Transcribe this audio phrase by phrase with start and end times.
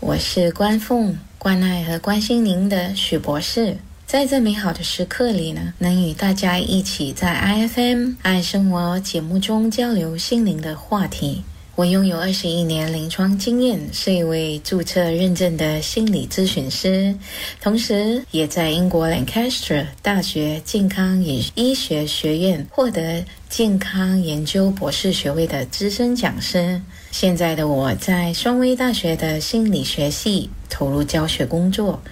[0.00, 3.76] 我是关凤，关爱和关心您的许博士。
[4.06, 11.42] 在这美好的时刻里呢，能与大家一起在 IFM 爱生活节目中交流心灵的话题。
[11.74, 17.14] 我拥有二十一年临床经验，是一位注册认证的心理咨询师，
[17.60, 26.80] 同时也在英国 Lancaster 大学健康与医学学院获得健康研究博士学位的资深讲师。
[27.10, 32.02] 现在的我在双威大学的心理学系投入教学工作，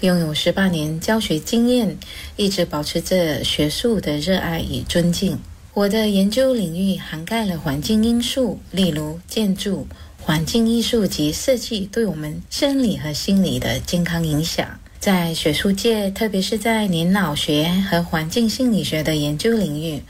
[0.00, 1.96] 拥有十八年教学经验，
[2.36, 5.38] 一直保持着学术的热爱与尊敬。
[5.74, 9.86] 我的研究领域涵盖了环境因素，例如建筑、
[10.20, 14.80] 环境艺术及设计对我们生理和心理的健康影响。
[14.98, 20.02] 在学术界，特别是在年脑学和环境心理学的研究领域，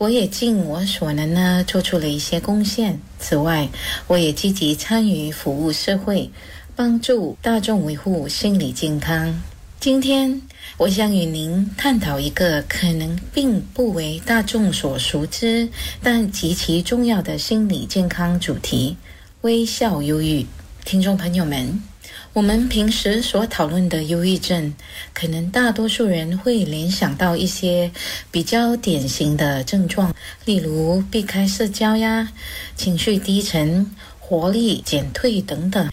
[0.00, 2.98] 我也尽我所能呢，做出了一些贡献。
[3.18, 3.68] 此外，
[4.06, 6.30] 我也积极参与服务社会，
[6.74, 9.42] 帮助大众维护心理健康。
[9.78, 10.40] 今天。
[10.78, 15.68] 我想与您探讨一个可能并不为大众所熟知，
[16.02, 18.96] 但极其重要的心理健康主题——
[19.42, 20.46] 微笑忧郁。
[20.86, 21.82] 听众朋友们，
[22.32, 24.72] 我们平时所讨论的忧郁症，
[25.12, 27.90] 可能大多数人会联想到一些
[28.30, 30.14] 比较典型的症状，
[30.44, 32.32] 例如避开社交呀、
[32.76, 35.90] 情绪低沉、活力减退等等。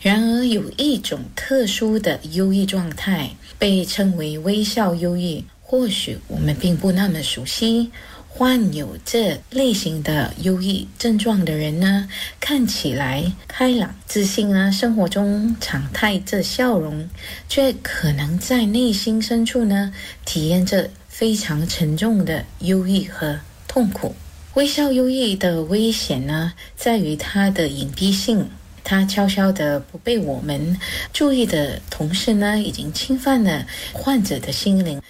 [0.00, 3.30] 然而，有一种特殊的忧郁状态。
[3.58, 7.90] 被称为微笑忧郁，或许我们并不那么熟悉。
[8.32, 17.10] 患有这类型的忧郁症状的人呢，看起来开朗、自信啊，生活中常带着笑容，
[17.48, 19.92] 却可能在内心深处呢，
[20.24, 24.14] 体验着非常沉重的忧郁和痛苦。
[24.54, 28.48] 微笑忧郁的危险呢，在于它的隐蔽性。
[28.82, 30.76] 它悄悄的不被我们
[31.12, 35.00] 注意的同时呢，已经侵犯了患者的心灵。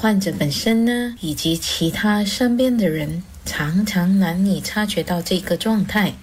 [0.00, 6.14] 患者本身呢，以及其他身边的人，常常难以察觉到这个状态，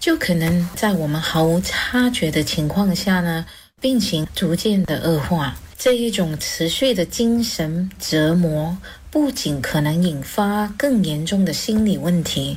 [0.00, 3.44] 就可能在我们毫无察觉的情况下呢，
[3.82, 5.54] 病情逐渐的恶化。
[5.76, 8.78] 这一种持续的精神折磨，
[9.10, 12.56] 不仅可能引发更严重的心理问题。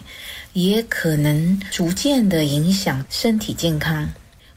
[0.53, 4.09] 也可能逐渐的影响身体健康。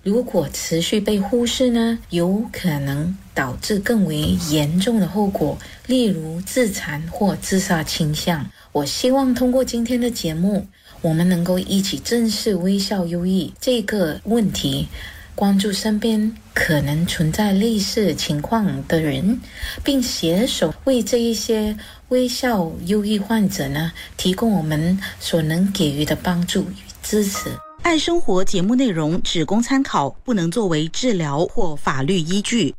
[0.04, 8.46] 如果持续被忽视呢，有可能导致更为严重的后果，例如自残或自杀倾向。
[8.72, 10.66] 我希望通过今天的节目，
[11.00, 14.88] 我们能够一起正视微笑忧郁这个问题。
[15.34, 19.40] 关注身边可能存在类似情况的人，
[19.82, 21.76] 并携手为这一些
[22.10, 27.48] 微笑忧郁患者呢提供我们所能给予的帮助与支持。
[27.84, 32.74] 爱生活节目内容只供参考，不能作为治疗或法律依据。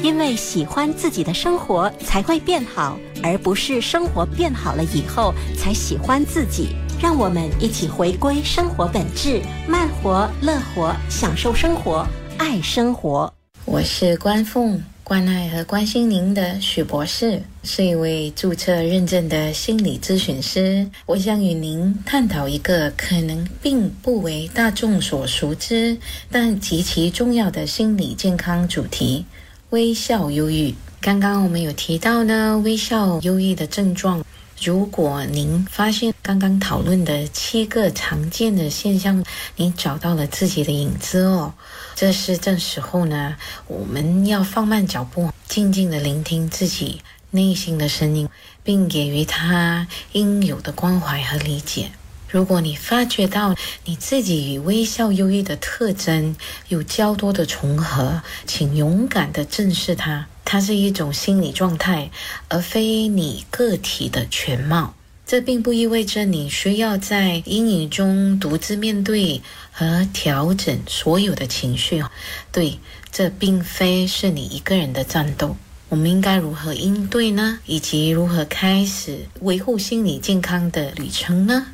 [0.00, 6.68] 因为喜欢自己的生活才会变好，而不是生活变好了以后才喜欢自己。
[7.02, 12.06] 让我们一起回归生活本质，慢活、乐活，享受生活，
[12.38, 13.30] 爱生活。
[13.64, 20.86] 我是关凤，关爱和关心您的许博士，是一位注册认证的心理咨询师。
[21.06, 25.96] 我想与您探讨一个可能并不为大众所熟知，
[26.30, 29.24] 但极其重要的心理健康主题——
[29.70, 30.74] 微笑忧郁。
[31.00, 34.24] 刚刚我们有提到呢，微笑忧郁的症状。
[34.60, 41.54] 如果您发现刚刚讨论的七个常见的现象，你找到了自己的影子哦，
[41.94, 43.36] 这是这时候呢，
[43.68, 48.28] 我们要放慢脚步，静静的聆听自己内心的声音，
[48.64, 51.92] 并给予他应有的关怀和理解。
[52.28, 53.54] 如果你发觉到
[53.84, 56.36] 你自己与微笑忧郁的特征
[56.66, 60.26] 有较多的重合，请勇敢的正视它。
[60.50, 62.10] 它是一种心理状态，
[62.48, 64.94] 而非你个体的全貌。
[65.26, 69.42] 这并不意味着你需要在阴影中独自面对
[69.72, 72.02] 和调整所有的情绪。
[72.50, 72.78] 对，
[73.12, 75.54] 这并非是你一个人的战斗。
[75.90, 77.58] 我们应该如何应对呢？
[77.66, 81.66] 以及如何开始维护心理健康的旅程呢？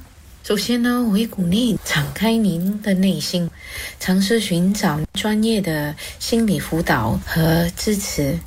[0.43, 3.49] 首先呢，我会鼓励敞开您的内心，
[4.01, 8.41] 尝试寻找专业的心理辅导和支持。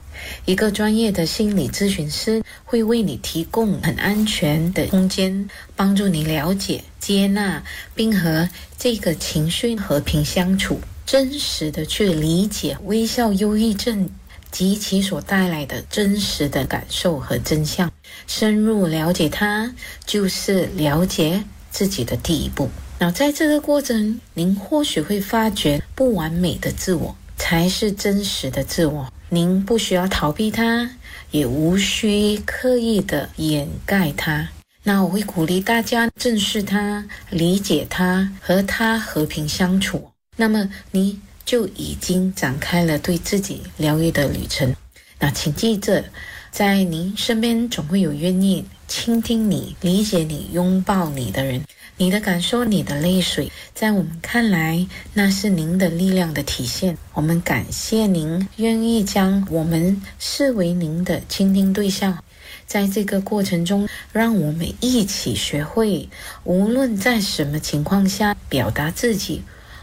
[0.46, 7.64] 一个专业的心理咨询师会为你提供很安全的空间，帮助你了解、接纳，
[7.96, 14.10] 并和这个情绪和平相处，真实的去理解微笑忧郁症
[14.52, 17.92] 及其所带来的真实的感受和真相。
[18.26, 19.74] 深入了解它，
[20.06, 22.70] 就是了解自己的第一步。
[23.00, 27.16] 那在这个过程，您或许会发觉不完美的自我。
[27.50, 29.10] 才是真实的自我。
[29.30, 30.90] 您不需要逃避它，
[31.32, 34.50] 也无需刻意的掩盖它。
[34.84, 40.12] 那我会鼓励大家正视它、理解它，和它和平相处。
[40.36, 44.76] 那么你就已经展开了对自己疗愈的旅程。
[45.18, 46.04] 那请记着，
[46.52, 51.64] 在您身边总会有愿意倾听你、理解你、拥抱你的人。
[52.00, 56.96] 你的感受，你的泪水，在我们看来，那是您的力量的体现。
[57.14, 62.24] 我们感谢您愿意将我们视为您的倾听对象。
[62.68, 66.08] 在这个过程中，让我们一起学会，
[66.44, 69.42] 无论在什么情况下表达自己，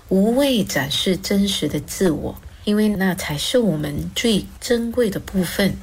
[0.08, 5.76] 无畏展示真实的自我，因为那才是我们最珍贵的部分。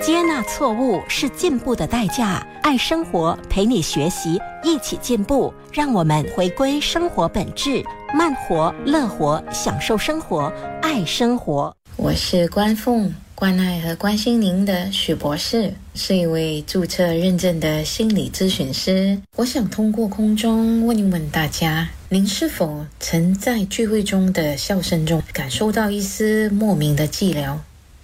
[0.00, 2.46] 接纳错误是进步的代价。
[2.62, 5.52] 爱生活，陪你学习，一起进步。
[5.72, 7.82] 让我们回归生活本质，
[8.14, 10.52] 慢活、乐活，享受生活，
[10.82, 11.74] 爱生活。
[11.96, 19.18] 我是关凤，关爱和关心您的许博士，是一位注册认证的心理咨询师。
[19.36, 27.56] 我想通过空中问一问大家：您是否曾在聚会中的笑声中感受到一丝莫名的寂寥？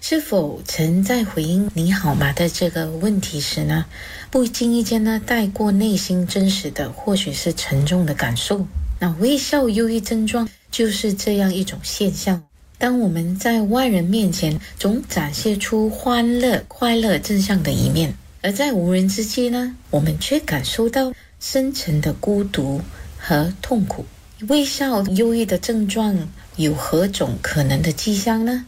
[0.07, 3.85] 是否曾在回应“你好吗”的这个问题时呢，
[4.29, 8.67] 不经意间呢带过内心真实的，或许是沉重的感受？
[8.99, 12.43] 那微笑忧郁症状就是这样一种现象。
[12.77, 18.13] 当我们在外人面前总展现出欢乐、快乐、正向的一面，
[18.43, 22.79] 而在无人之际呢，我们却感受到深沉的孤独
[23.17, 24.05] 和痛苦。
[24.49, 28.67] 微笑忧郁的症状有何种可能的迹象呢？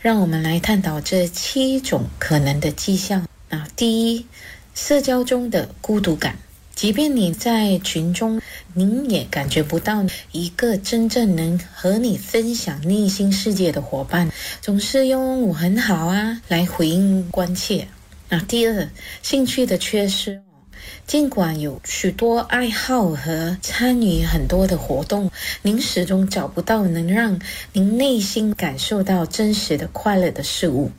[0.00, 3.66] 让我们来探讨这七种可能的迹象啊。
[3.76, 4.26] 第一，
[4.74, 6.36] 社交中的孤独感，
[6.74, 8.40] 即便你在群中，
[8.74, 14.30] 您也感觉不到一个真正能和你分享内心世界的伙伴，
[14.60, 17.88] 总是用“我很好啊”来回应关切。
[18.28, 18.88] 那第二，
[19.22, 20.42] 兴趣的缺失。
[21.06, 25.30] 尽管有许多爱好和参与很多的活动，
[25.62, 27.40] 您始终找不到能让
[27.72, 30.90] 您内心感受到真实的快乐的事物。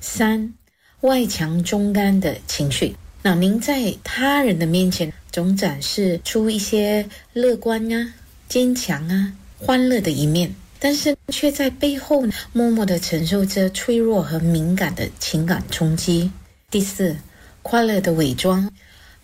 [0.00, 0.54] 三，
[1.00, 2.96] 外强中干的情绪。
[3.22, 8.14] 那您在他人的面前总展示出一些乐观啊、
[8.48, 16.30] 坚强啊、欢乐的一面，但是却在背后默默的承受着脆弱和敏感的情感冲击。
[16.70, 17.16] 第四，
[17.62, 18.70] 快乐的伪装。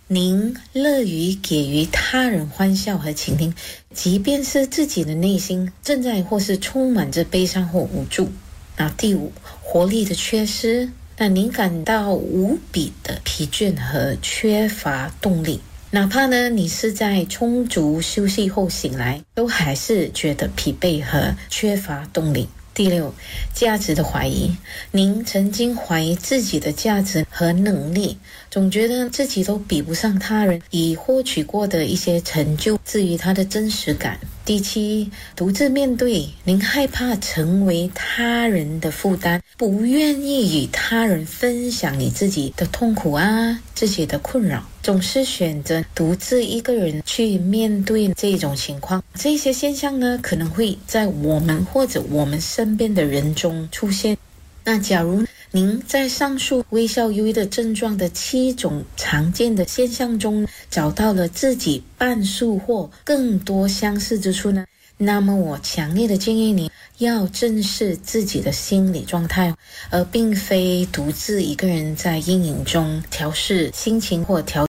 [0.07, 3.55] 您乐于给予他人欢笑和倾听，
[3.91, 8.29] 即便是自己的内心正在或是充满着悲伤或无助。
[8.77, 9.31] 那第五，
[9.63, 15.59] 活力的缺失，那您感到无比的疲倦和缺乏动力，
[15.89, 22.47] 哪怕呢你是在充足休息后醒来，都还是觉得疲惫和缺乏动力。
[22.75, 23.15] 第六，
[23.53, 24.55] 价值的怀疑。
[24.91, 28.17] 您曾经怀疑自己的价值和能力，
[28.51, 32.77] 总觉得自己都比不上他人已获取过的一些成就。
[32.83, 34.19] 至于他的真实感。
[34.45, 36.29] 第七，独自面对。
[36.43, 49.03] 您害怕成为他人的负担，不愿意与他人分享你自己的痛苦啊，自己的困扰，总是选择独自一个人去面对这种情况。
[49.15, 54.15] 这些现象呢，可能会在我们或者我们身边的人中出现。
[54.63, 64.65] 那假如您在上述微笑忧郁的症状的七种常见的现象中找到了自己半数或更多相似之处呢？
[64.97, 69.55] 那么我强烈的建议您要正视自己的心理状态，
[69.89, 74.63] 而并非独自一个人在阴影中调试心情或调。